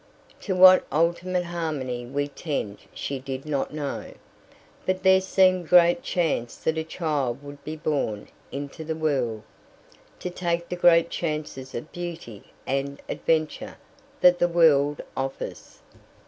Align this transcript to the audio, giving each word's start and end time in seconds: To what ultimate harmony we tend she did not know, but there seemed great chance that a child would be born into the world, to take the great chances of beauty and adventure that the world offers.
To 0.41 0.55
what 0.55 0.83
ultimate 0.91 1.43
harmony 1.43 2.07
we 2.07 2.27
tend 2.27 2.79
she 2.91 3.19
did 3.19 3.45
not 3.45 3.71
know, 3.71 4.15
but 4.83 5.03
there 5.03 5.21
seemed 5.21 5.69
great 5.69 6.01
chance 6.01 6.57
that 6.57 6.79
a 6.79 6.83
child 6.83 7.43
would 7.43 7.63
be 7.63 7.75
born 7.75 8.27
into 8.51 8.83
the 8.83 8.95
world, 8.95 9.43
to 10.17 10.31
take 10.31 10.69
the 10.69 10.75
great 10.75 11.11
chances 11.11 11.75
of 11.75 11.91
beauty 11.91 12.45
and 12.65 12.99
adventure 13.07 13.77
that 14.21 14.39
the 14.39 14.47
world 14.47 15.01
offers. 15.15 15.81